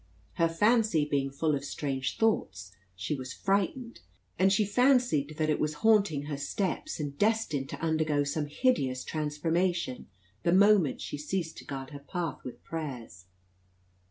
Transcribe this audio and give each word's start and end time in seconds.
Her 0.37 0.49
fancy 0.49 1.05
being 1.05 1.29
full 1.29 1.53
of 1.53 1.63
strange 1.63 2.17
thoughts, 2.17 2.71
she 2.95 3.13
was 3.13 3.33
frightened, 3.33 3.99
and 4.39 4.51
she 4.51 4.65
fancied 4.65 5.35
that 5.37 5.47
it 5.47 5.59
was 5.59 5.75
haunting 5.85 6.23
her 6.23 6.37
steps, 6.37 6.99
and 6.99 7.15
destined 7.19 7.69
to 7.69 7.79
undergo 7.79 8.23
some 8.23 8.47
hideous 8.47 9.03
transformation, 9.03 10.07
the 10.41 10.53
moment 10.53 11.01
she 11.01 11.19
ceased 11.19 11.57
to 11.57 11.65
guard 11.65 11.91
her 11.91 11.99
path 11.99 12.43
with 12.43 12.63
prayers. 12.63 13.25